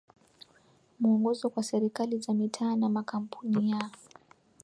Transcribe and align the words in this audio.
mwongozo 0.99 1.49
kwa 1.49 1.63
serikali 1.63 2.17
za 2.19 2.33
mitaa 2.33 2.75
na 2.75 2.89
makampuni 2.89 3.71
ya 3.71 3.89